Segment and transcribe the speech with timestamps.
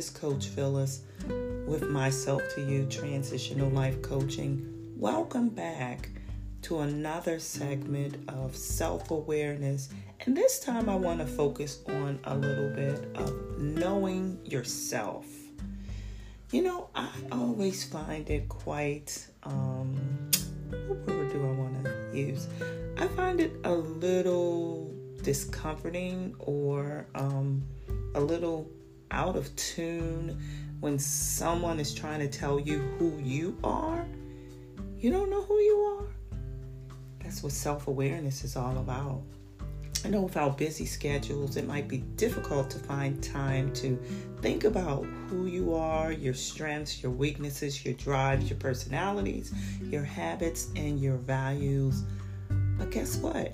[0.00, 1.02] is Coach Phyllis
[1.66, 4.94] with Myself to You Transitional Life Coaching.
[4.96, 6.08] Welcome back
[6.62, 9.90] to another segment of self awareness.
[10.20, 15.26] And this time I want to focus on a little bit of knowing yourself.
[16.50, 20.30] You know, I always find it quite, um,
[20.70, 22.48] what word do I want to use?
[22.96, 27.62] I find it a little discomforting or um,
[28.14, 28.66] a little
[29.10, 30.40] out of tune
[30.80, 34.06] when someone is trying to tell you who you are.
[34.98, 36.38] You don't know who you are.
[37.22, 39.22] That's what self awareness is all about.
[40.04, 43.98] I know with our busy schedules, it might be difficult to find time to
[44.40, 50.68] think about who you are, your strengths, your weaknesses, your drives, your personalities, your habits,
[50.74, 52.04] and your values.
[52.78, 53.52] But guess what?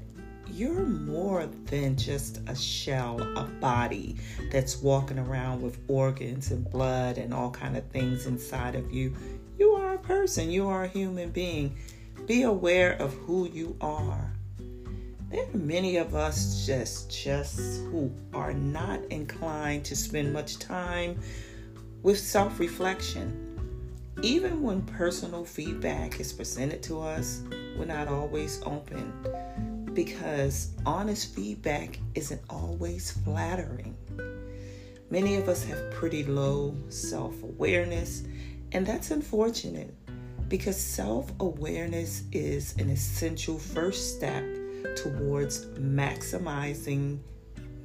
[0.56, 4.16] You're more than just a shell, a body
[4.50, 9.14] that's walking around with organs and blood and all kind of things inside of you.
[9.58, 11.76] You are a person, you are a human being.
[12.26, 14.32] Be aware of who you are.
[15.30, 21.20] There are many of us just just who are not inclined to spend much time
[22.02, 23.42] with self-reflection.
[24.22, 27.42] Even when personal feedback is presented to us,
[27.76, 29.12] we're not always open
[29.96, 33.96] because honest feedback isn't always flattering.
[35.08, 38.22] Many of us have pretty low self awareness,
[38.72, 39.94] and that's unfortunate
[40.48, 44.44] because self awareness is an essential first step
[44.96, 47.18] towards maximizing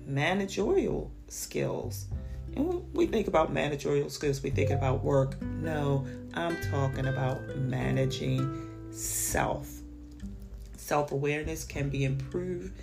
[0.05, 2.07] managerial skills.
[2.57, 5.41] And when we think about managerial skills, we think about work.
[5.41, 9.80] No, I'm talking about managing self
[10.91, 12.73] self awareness can be improved.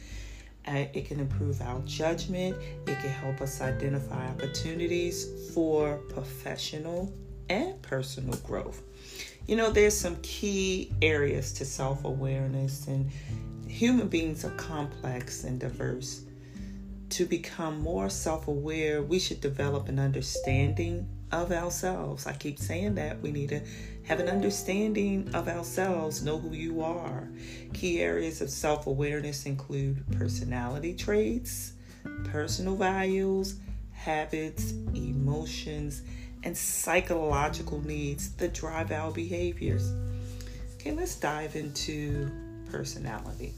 [0.66, 2.56] Uh, it can improve our judgment.
[2.86, 7.12] It can help us identify opportunities for professional
[7.50, 8.80] and personal growth.
[9.47, 13.10] You know, there's some key areas to self awareness, and
[13.66, 16.22] human beings are complex and diverse.
[17.10, 22.26] To become more self aware, we should develop an understanding of ourselves.
[22.26, 23.60] I keep saying that we need to
[24.04, 27.28] have an understanding of ourselves, know who you are.
[27.74, 31.72] Key areas of self awareness include personality traits,
[32.24, 33.58] personal values,
[33.92, 36.02] habits, emotions,
[36.44, 39.92] and psychological needs that drive our behaviors.
[40.74, 42.30] Okay, let's dive into
[42.70, 43.54] personality.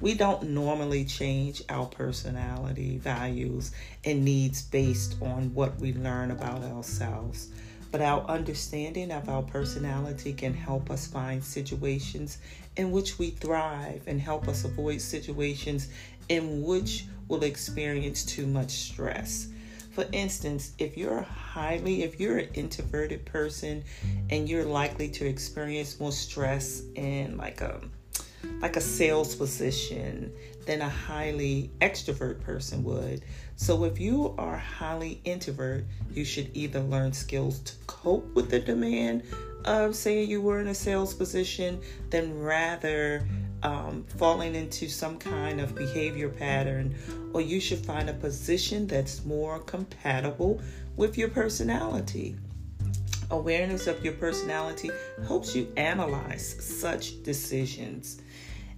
[0.00, 3.72] We don't normally change our personality, values,
[4.02, 7.48] and needs based on what we learn about ourselves.
[7.90, 12.38] But our understanding of our personality can help us find situations
[12.76, 15.88] in which we thrive and help us avoid situations
[16.30, 19.48] in which we'll experience too much stress.
[19.90, 23.84] For instance, if you're highly, if you're an introverted person
[24.30, 27.80] and you're likely to experience more stress in like a
[28.60, 30.32] like a sales position
[30.66, 33.22] than a highly extrovert person would.
[33.56, 38.60] So if you are highly introvert, you should either learn skills to cope with the
[38.60, 39.24] demand
[39.64, 43.26] of saying you were in a sales position than rather
[43.62, 46.94] um, falling into some kind of behavior pattern,
[47.34, 50.60] or you should find a position that's more compatible
[50.96, 52.36] with your personality.
[53.30, 54.90] Awareness of your personality
[55.26, 58.22] helps you analyze such decisions.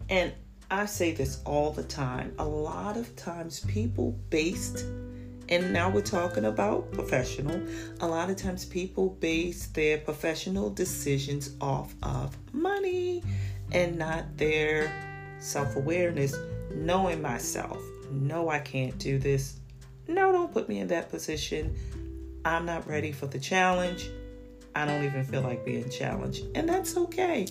[0.09, 0.33] And
[0.71, 2.35] I say this all the time.
[2.39, 4.85] A lot of times, people based,
[5.49, 7.63] and now we're talking about professional,
[8.01, 13.23] a lot of times people base their professional decisions off of money
[13.71, 14.91] and not their
[15.41, 16.35] self awareness,
[16.75, 17.79] knowing myself.
[18.11, 19.61] No, I can't do this.
[20.09, 21.77] No, don't put me in that position.
[22.45, 24.09] I'm not ready for the challenge.
[24.75, 26.45] I don't even feel like being challenged.
[26.55, 27.47] And that's okay.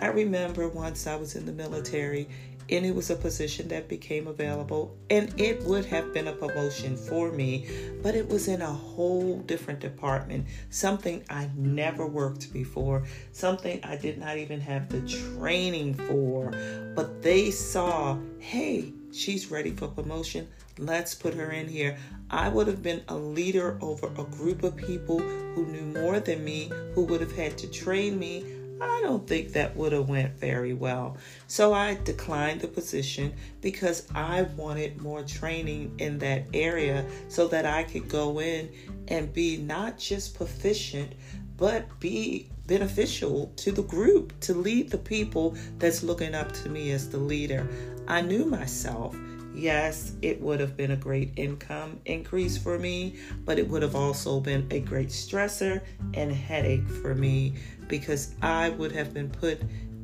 [0.00, 2.28] I remember once I was in the military
[2.70, 6.96] and it was a position that became available and it would have been a promotion
[6.96, 7.66] for me
[8.02, 13.96] but it was in a whole different department something i never worked before something i
[13.96, 16.52] did not even have the training for.
[16.94, 20.48] But they saw hey she's ready for promotion
[20.80, 21.96] let's put her in here.
[22.30, 26.42] I would have been a leader over a group of people who knew more than
[26.42, 28.44] me who would have had to train me
[28.80, 31.16] I don't think that would have went very well.
[31.46, 37.66] So I declined the position because I wanted more training in that area so that
[37.66, 38.70] I could go in
[39.08, 41.12] and be not just proficient,
[41.56, 46.92] but be beneficial to the group, to lead the people that's looking up to me
[46.92, 47.68] as the leader.
[48.06, 49.14] I knew myself.
[49.60, 53.94] Yes, it would have been a great income increase for me, but it would have
[53.94, 55.82] also been a great stressor
[56.14, 57.54] and headache for me
[57.88, 59.60] because I would have been put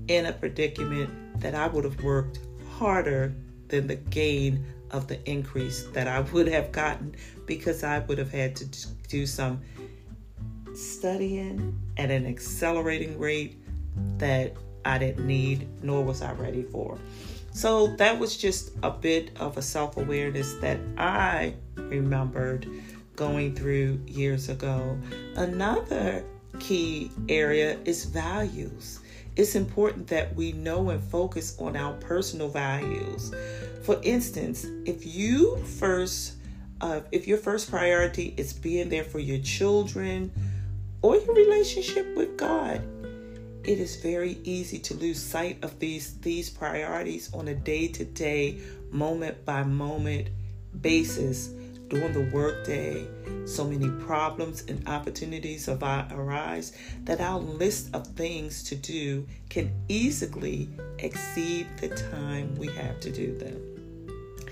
[0.09, 3.35] in a predicament that I would have worked harder
[3.69, 7.15] than the gain of the increase that I would have gotten
[7.47, 9.61] because I would have had to do some
[10.75, 13.59] studying at an accelerating rate
[14.19, 14.55] that
[14.85, 16.99] I didn't need, nor was I ready for.
[17.57, 22.69] So that was just a bit of a self awareness that I remembered
[23.17, 24.99] going through years ago.
[25.37, 26.23] Another
[26.61, 29.01] key area is values.
[29.37, 33.35] It's important that we know and focus on our personal values.
[33.85, 36.35] For instance, if you first
[36.83, 40.31] uh, if your first priority is being there for your children
[41.01, 42.83] or your relationship with God,
[43.67, 48.59] it is very easy to lose sight of these these priorities on a day-to-day,
[48.93, 50.29] moment-by-moment
[50.81, 51.49] basis
[51.89, 53.07] during the workday.
[53.45, 60.69] So many problems and opportunities arise that our list of things to do can easily
[60.99, 64.47] exceed the time we have to do them.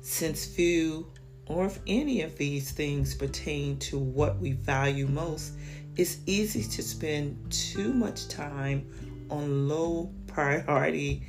[0.00, 1.06] Since few
[1.46, 5.52] or if any of these things pertain to what we value most,
[5.96, 8.86] it's easy to spend too much time
[9.30, 11.22] on low priority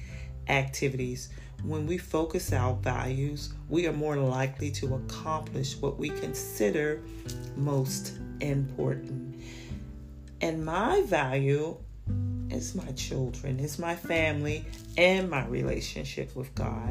[0.49, 1.29] activities.
[1.63, 7.01] When we focus our values, we are more likely to accomplish what we consider
[7.55, 9.41] most important.
[10.41, 11.77] And my value
[12.49, 14.65] is my children, is my family,
[14.97, 16.89] and my relationship with God.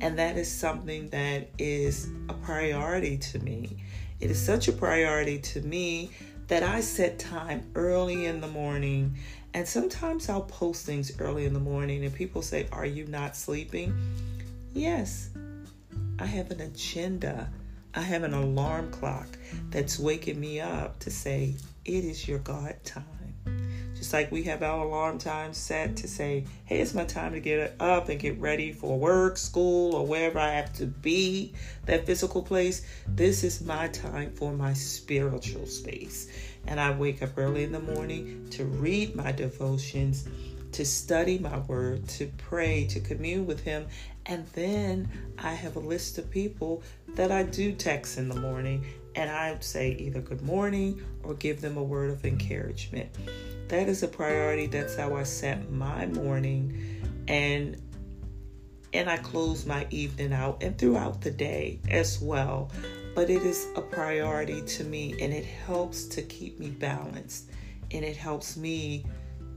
[0.00, 3.82] And that is something that is a priority to me.
[4.20, 6.10] It is such a priority to me
[6.48, 9.16] that I set time early in the morning.
[9.54, 13.36] And sometimes I'll post things early in the morning, and people say, Are you not
[13.36, 13.94] sleeping?
[14.72, 15.30] Yes,
[16.18, 17.48] I have an agenda.
[17.94, 19.28] I have an alarm clock
[19.70, 21.54] that's waking me up to say,
[21.84, 23.04] It is your God time.
[24.04, 27.40] Just like we have our alarm time set to say, hey, it's my time to
[27.40, 31.54] get up and get ready for work, school, or wherever I have to be,
[31.86, 32.84] that physical place.
[33.08, 36.28] This is my time for my spiritual space.
[36.66, 40.28] And I wake up early in the morning to read my devotions,
[40.72, 43.86] to study my word, to pray, to commune with Him.
[44.26, 45.08] And then
[45.38, 46.82] I have a list of people
[47.14, 48.84] that I do text in the morning
[49.16, 53.08] and I say either good morning or give them a word of encouragement
[53.68, 54.66] that is a priority.
[54.66, 57.80] That's how I set my morning and
[58.92, 62.70] and I close my evening out and throughout the day as well.
[63.14, 67.50] But it is a priority to me and it helps to keep me balanced
[67.90, 69.04] and it helps me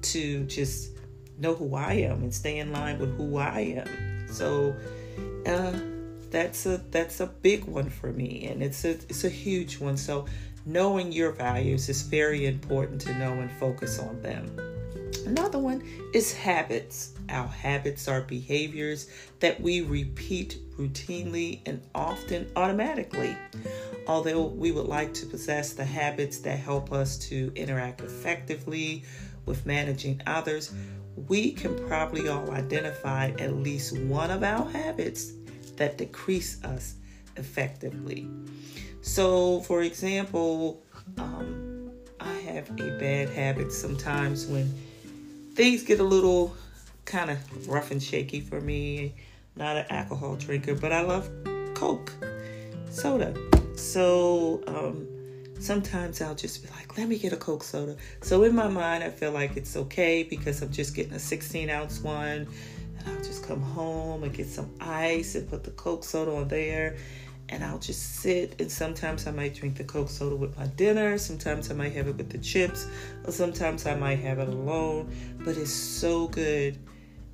[0.04, 0.92] to just
[1.38, 4.27] know who I am and stay in line with who I am.
[4.27, 4.75] So
[5.45, 5.74] uh,
[6.31, 9.98] that's a that's a big one for me and it's a it's a huge one.
[9.98, 10.25] So
[10.68, 14.52] knowing your values is very important to know and focus on them.
[15.25, 15.81] Another one
[16.14, 17.14] is habits.
[17.30, 19.10] Our habits are behaviors
[19.40, 23.36] that we repeat routinely and often automatically.
[24.08, 29.04] Although we would like to possess the habits that help us to interact effectively
[29.46, 30.74] with managing others,
[31.28, 35.32] we can probably all identify at least one of our habits
[35.77, 36.96] that decrease us
[37.38, 38.30] effectively.
[39.08, 40.84] So, for example,
[41.18, 44.72] um, I have a bad habit sometimes when
[45.56, 46.54] things get a little
[47.06, 49.16] kind of rough and shaky for me.
[49.56, 51.28] Not an alcohol drinker, but I love
[51.74, 52.12] Coke,
[52.90, 53.34] soda.
[53.76, 55.08] So um,
[55.58, 57.96] sometimes I'll just be like, let me get a Coke soda.
[58.22, 61.70] So in my mind, I feel like it's okay because I'm just getting a 16
[61.70, 62.46] ounce one.
[63.00, 66.50] And I'll just come home and get some ice and put the Coke soda on
[66.50, 66.98] there
[67.50, 68.60] and I'll just sit.
[68.60, 71.18] And sometimes I might drink the Coke soda with my dinner.
[71.18, 72.88] Sometimes I might have it with the chips,
[73.25, 75.13] or sometimes I might have it alone.
[75.44, 76.77] But it's so good.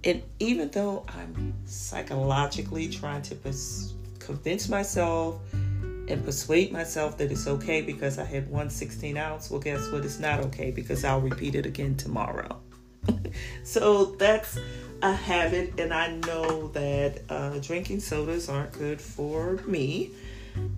[0.03, 7.48] And even though I'm psychologically trying to pers- convince myself and persuade myself that it's
[7.48, 10.03] okay because I had one 16 ounce, well, guess what?
[10.03, 12.60] It's not okay because I'll repeat it again tomorrow.
[13.63, 14.58] so that's
[15.03, 20.12] a habit, and I know that uh, drinking sodas aren't good for me.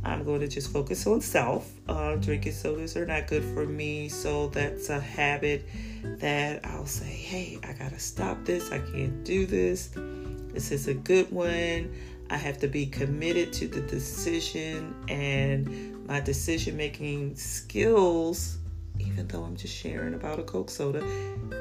[0.04, 1.72] I'm going to just focus on self.
[1.88, 5.68] Uh, drinking sodas are not good for me, so that's a habit
[6.04, 8.72] that I'll say, hey, I gotta stop this.
[8.72, 9.92] I can't do this.
[9.94, 11.94] This is a good one.
[12.32, 18.58] I have to be committed to the decision and my decision making skills,
[19.00, 21.04] even though I'm just sharing about a Coke soda,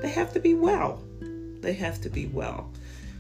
[0.00, 1.02] they have to be well
[1.64, 2.70] they have to be well.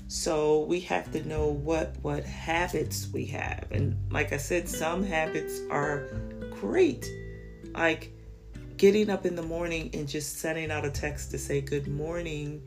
[0.08, 3.66] So we have to know what what habits we have.
[3.70, 6.08] And like I said, some habits are
[6.50, 7.10] great.
[7.72, 8.12] Like
[8.76, 12.62] getting up in the morning and just sending out a text to say good morning.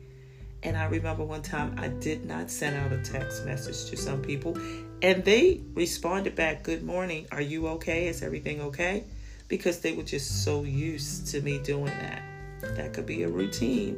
[0.62, 4.20] And I remember one time I did not send out a text message to some
[4.20, 4.58] people
[5.00, 7.26] and they responded back, Good morning.
[7.30, 8.08] Are you okay?
[8.08, 9.04] Is everything okay?
[9.46, 12.22] Because they were just so used to me doing that.
[12.60, 13.96] That could be a routine,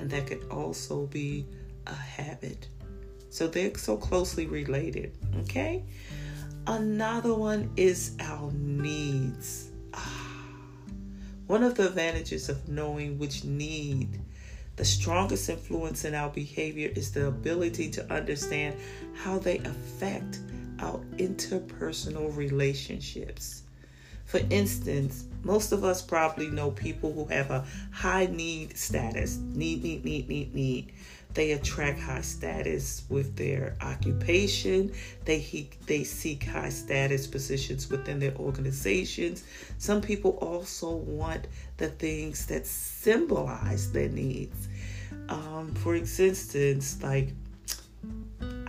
[0.00, 1.46] and that could also be
[1.86, 2.68] a habit.
[3.28, 5.14] So they're so closely related.
[5.40, 5.84] Okay?
[6.66, 9.70] Another one is our needs.
[9.92, 10.46] Ah,
[11.46, 14.18] one of the advantages of knowing which need
[14.76, 18.76] the strongest influence in our behavior is the ability to understand
[19.14, 20.40] how they affect
[20.78, 23.64] our interpersonal relationships.
[24.30, 29.82] For instance, most of us probably know people who have a high need status need,
[29.82, 30.92] need, need, need, need.
[31.34, 34.92] They attract high status with their occupation.
[35.24, 39.42] They they seek high status positions within their organizations.
[39.78, 44.68] Some people also want the things that symbolize their needs.
[45.28, 47.30] Um, for instance, like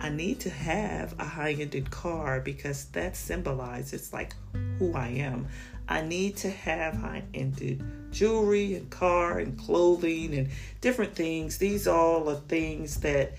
[0.00, 4.34] I need to have a high-ended car because that symbolizes like
[4.82, 5.46] who I am.
[5.88, 10.48] I need to have high-ended jewelry and car and clothing and
[10.80, 11.58] different things.
[11.58, 13.34] These all are things that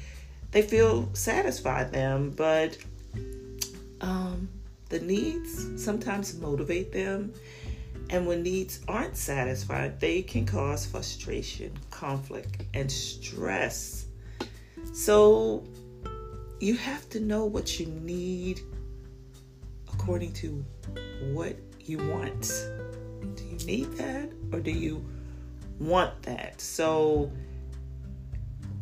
[0.52, 2.78] they feel satisfy them, but
[4.02, 4.48] um,
[4.90, 7.34] the needs sometimes motivate them.
[8.10, 14.06] And when needs aren't satisfied, they can cause frustration, conflict, and stress.
[14.94, 15.66] So
[16.60, 18.62] you have to know what you need
[19.94, 20.66] according to
[21.32, 22.42] what you want.
[23.36, 25.06] Do you need that or do you
[25.80, 26.60] want that?
[26.62, 27.32] So,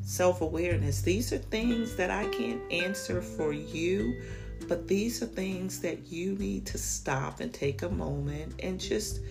[0.01, 4.21] self awareness, these are things that I can't answer for you,
[4.67, 9.21] but these are things that you need to stop and take a moment and just,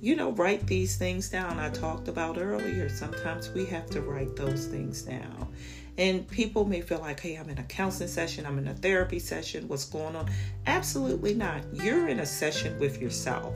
[0.00, 1.58] you know, write these things down.
[1.58, 2.88] I talked about earlier.
[2.88, 5.52] Sometimes we have to write those things down.
[5.98, 9.18] And people may feel like, hey, I'm in a counseling session, I'm in a therapy
[9.18, 10.30] session, what's going on?
[10.66, 11.62] Absolutely not.
[11.72, 13.54] You're in a session with yourself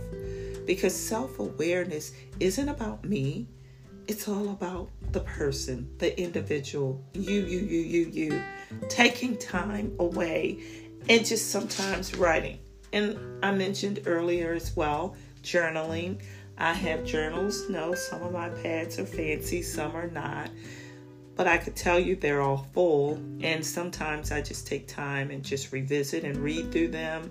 [0.66, 3.48] because self awareness isn't about me,
[4.06, 8.42] it's all about the person, the individual, you, you, you, you, you.
[8.88, 10.58] Taking time away
[11.08, 12.58] and just sometimes writing.
[12.92, 16.20] And I mentioned earlier as well, journaling.
[16.56, 17.68] I have journals.
[17.68, 20.50] No, some of my pads are fancy, some are not
[21.36, 23.14] but I could tell you they're all full.
[23.40, 27.30] And sometimes I just take time and just revisit and read through them.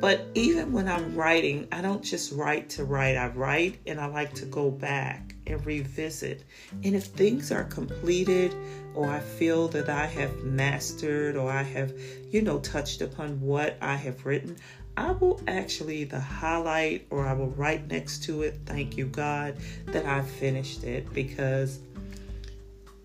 [0.00, 3.16] But even when I'm writing, I don't just write to write.
[3.16, 6.44] I write and I like to go back and revisit.
[6.84, 8.54] And if things are completed
[8.94, 11.92] or I feel that I have mastered or I have,
[12.30, 14.56] you know, touched upon what I have written,
[14.96, 19.56] I will actually either highlight or I will write next to it, thank you, God,
[19.86, 21.78] that I finished it because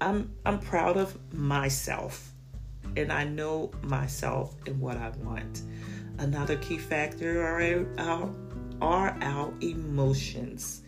[0.03, 2.33] I'm I'm proud of myself
[2.97, 5.61] and I know myself and what I want.
[6.17, 8.29] Another key factor are our,
[8.81, 10.81] are our emotions.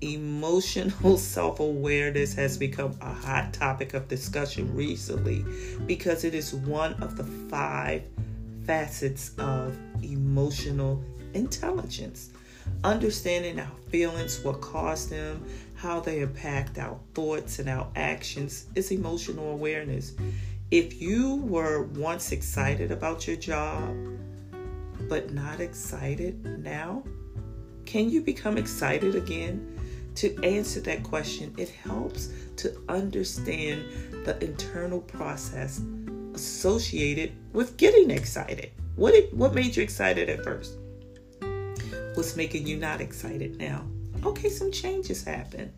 [0.00, 5.44] Emotional self awareness has become a hot topic of discussion recently
[5.86, 8.08] because it is one of the five
[8.64, 12.30] facets of emotional intelligence.
[12.82, 15.44] Understanding our feelings, what caused them,
[15.76, 20.14] how they impact our thoughts and our actions is emotional awareness.
[20.70, 23.94] If you were once excited about your job,
[25.08, 27.04] but not excited now,
[27.84, 29.72] can you become excited again?
[30.16, 33.84] To answer that question, it helps to understand
[34.24, 35.82] the internal process
[36.34, 38.70] associated with getting excited.
[38.96, 40.78] What it, what made you excited at first?
[42.14, 43.84] What's making you not excited now?
[44.26, 45.72] Okay, some changes happen.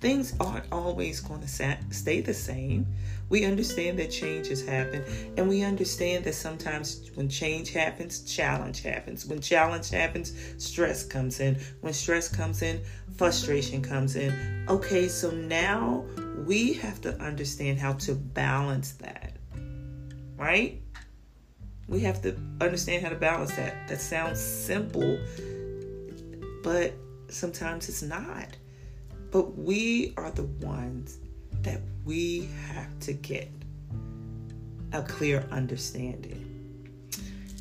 [0.00, 1.48] Things aren't always going to
[1.90, 2.86] stay the same.
[3.28, 5.04] We understand that changes happen,
[5.36, 9.26] and we understand that sometimes when change happens, challenge happens.
[9.26, 11.56] When challenge happens, stress comes in.
[11.82, 12.80] When stress comes in,
[13.16, 14.66] frustration comes in.
[14.68, 16.04] Okay, so now
[16.46, 19.36] we have to understand how to balance that,
[20.38, 20.80] right?
[21.88, 23.86] We have to understand how to balance that.
[23.88, 25.18] That sounds simple,
[26.62, 26.94] but
[27.32, 28.56] sometimes it's not.
[29.30, 31.18] But we are the ones
[31.62, 33.48] that we have to get
[34.92, 36.46] a clear understanding.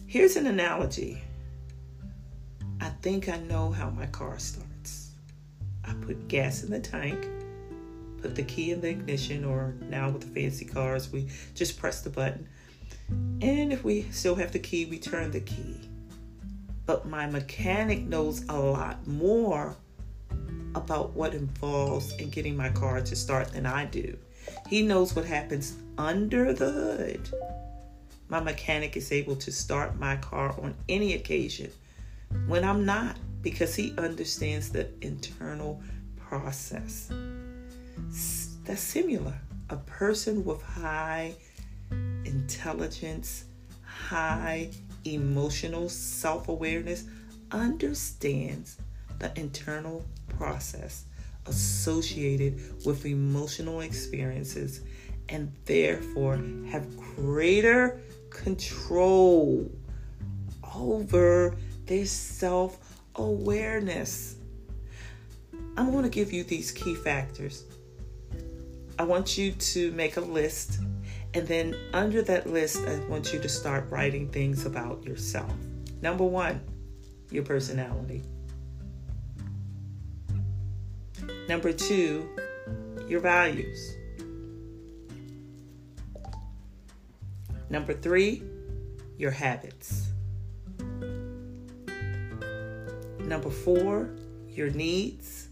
[0.08, 1.22] Here's an analogy.
[2.82, 5.12] I think I know how my car starts.
[5.84, 7.28] I put gas in the tank,
[8.22, 12.02] put the key in the ignition, or now with the fancy cars, we just press
[12.02, 12.48] the button.
[13.42, 15.89] And if we still have the key, we turn the key.
[16.90, 19.76] But my mechanic knows a lot more
[20.74, 24.18] about what involves in getting my car to start than I do.
[24.68, 27.30] He knows what happens under the hood.
[28.28, 31.70] My mechanic is able to start my car on any occasion
[32.48, 35.80] when I'm not because he understands the internal
[36.18, 37.12] process.
[38.66, 39.36] That's similar.
[39.70, 41.36] A person with high
[41.92, 43.44] intelligence,
[43.84, 44.72] high
[45.06, 47.06] emotional self awareness
[47.52, 48.78] understands
[49.20, 50.06] the internal
[50.38, 51.06] process
[51.46, 54.82] associated with emotional experiences
[55.30, 56.40] and therefore
[56.70, 59.70] have greater control
[60.76, 64.36] over their self awareness.
[65.78, 67.64] I'm going to give you these key factors.
[68.98, 70.80] I want you to make a list,
[71.34, 75.54] and then under that list, I want you to start writing things about yourself.
[76.02, 76.62] Number one,
[77.30, 78.24] your personality.
[81.48, 82.28] Number two,
[83.08, 83.96] your values.
[87.70, 88.42] Number three,
[89.18, 90.08] your habits.
[93.20, 94.10] Number four,
[94.48, 95.50] your needs.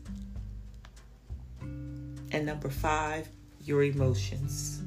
[1.62, 3.30] And number five,
[3.64, 4.82] your emotions.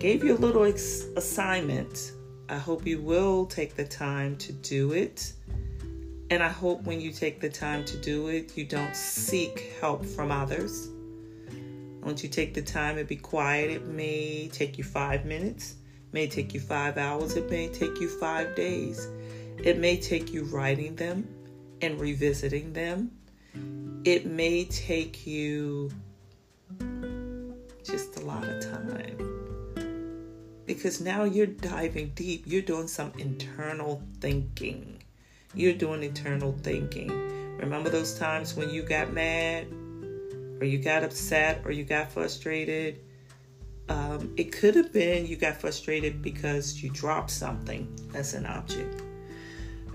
[0.00, 2.12] Gave you a little ex- assignment.
[2.48, 5.34] I hope you will take the time to do it.
[6.30, 10.06] And I hope when you take the time to do it, you don't seek help
[10.06, 10.88] from others.
[12.02, 15.74] Once you take the time and be quiet, it may take you five minutes,
[16.12, 19.06] may take you five hours, it may take you five days.
[19.58, 21.28] It may take you writing them
[21.82, 23.10] and revisiting them.
[24.06, 25.90] It may take you
[27.84, 29.29] just a lot of time.
[30.74, 35.00] Because now you're diving deep, you're doing some internal thinking
[35.54, 37.08] you're doing internal thinking.
[37.58, 39.66] Remember those times when you got mad,
[40.60, 43.00] or you got upset, or you got frustrated?
[43.88, 49.02] Um, it could have been you got frustrated because you dropped something as an object.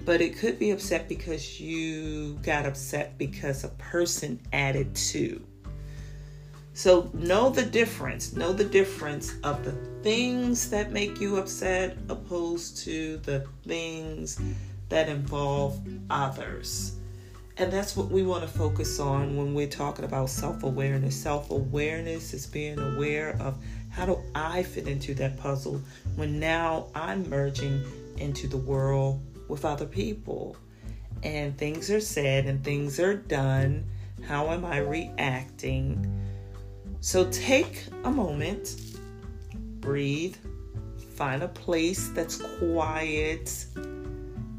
[0.04, 5.44] But it could be upset because you got upset because a person added to.
[6.76, 8.34] So know the difference.
[8.34, 9.72] Know the difference of the
[10.04, 14.38] things that make you upset opposed to the things
[14.90, 16.98] that involve others.
[17.56, 21.16] And that's what we want to focus on when we're talking about self awareness.
[21.16, 23.58] Self awareness is being aware of
[23.90, 25.82] how do I fit into that puzzle
[26.18, 27.86] when now I'm merging
[28.18, 30.58] into the world with other people.
[31.24, 33.86] And things are said and things are done.
[34.28, 36.26] How am I reacting?
[37.06, 38.78] So take a moment,
[39.80, 40.36] breathe,
[41.16, 43.68] find a place that's quiet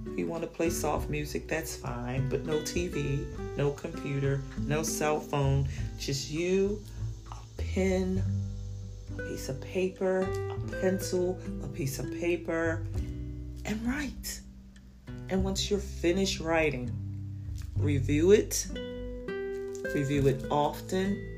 [0.06, 4.84] if you want to play soft music, that's fine, but no TV, no computer, no
[4.84, 5.66] cell phone,
[5.98, 6.80] just you,
[7.32, 8.22] a pen,
[9.18, 12.86] a piece of paper, a pencil, a piece of paper,
[13.64, 14.40] and write.
[15.30, 16.92] And once you're finished writing,
[17.76, 18.68] review it,
[19.92, 21.35] review it often,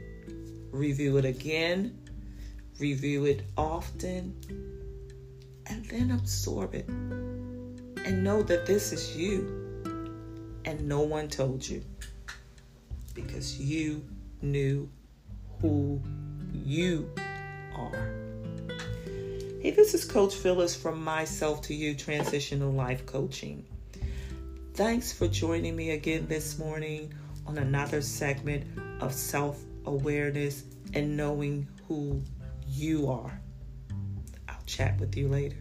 [0.70, 1.98] review it again,
[2.78, 4.34] review it often,
[5.66, 9.82] and then absorb it and know that this is you
[10.64, 11.82] and no one told you
[13.14, 14.04] because you
[14.42, 14.88] knew
[15.60, 16.00] who
[16.52, 17.10] you
[17.74, 18.10] are.
[19.60, 23.66] Hey, this is Coach Phyllis from Myself to You Transitional Life Coaching.
[24.74, 27.12] Thanks for joining me again this morning
[27.46, 28.64] on another segment
[29.00, 32.22] of self awareness and knowing who
[32.66, 33.40] you are.
[34.48, 35.56] I'll chat with you later.